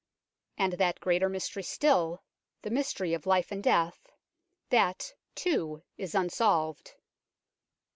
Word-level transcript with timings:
And 0.57 0.73
that 0.73 0.99
greater 0.99 1.29
mystery 1.29 1.61
still, 1.61 2.23
the 2.63 2.71
mystery 2.71 3.13
of 3.13 3.27
life 3.27 3.51
and 3.51 3.63
death, 3.63 4.07
that, 4.71 5.13
too, 5.35 5.83
is 5.95 6.15
unsolved. 6.15 6.95